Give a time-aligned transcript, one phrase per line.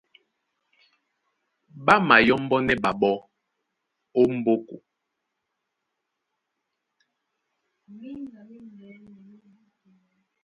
[1.85, 3.15] Ɓá mayɔ́mbɔ́nɛ́ ɓaɓɔ́
[4.19, 4.75] ó m̀ɓóko.